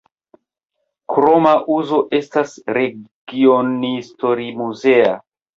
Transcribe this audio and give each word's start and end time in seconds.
Kroma 1.15 1.51
uzo 1.75 2.01
estas 2.21 2.55
regionhistorimuzea. 2.79 5.17